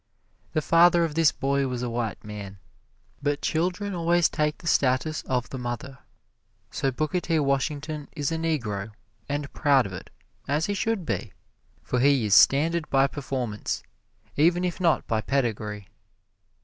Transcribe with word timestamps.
The 0.53 0.63
father 0.63 1.03
of 1.03 1.13
this 1.13 1.31
boy 1.31 1.67
was 1.67 1.83
a 1.83 1.89
white 1.91 2.23
man; 2.23 2.57
but 3.21 3.39
children 3.43 3.93
always 3.93 4.29
take 4.29 4.57
the 4.57 4.65
status 4.65 5.21
of 5.27 5.51
the 5.51 5.59
mother, 5.59 5.99
so 6.71 6.89
Booker 6.89 7.19
T. 7.19 7.37
Washington 7.37 8.07
is 8.13 8.31
a 8.31 8.35
Negro, 8.37 8.93
and 9.29 9.53
proud 9.53 9.85
of 9.85 9.93
it, 9.93 10.09
as 10.47 10.65
he 10.65 10.73
should 10.73 11.05
be, 11.05 11.33
for 11.83 11.99
he 11.99 12.25
is 12.25 12.33
standard 12.33 12.89
by 12.89 13.05
performance, 13.05 13.83
even 14.35 14.63
if 14.63 14.81
not 14.81 15.05
by 15.05 15.21
pedigree. 15.21 15.87